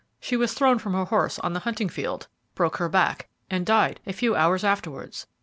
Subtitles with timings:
[0.19, 3.99] She was thrown from her horse on the hunting field; broke her back, and died
[4.07, 5.27] a few hours afterwards.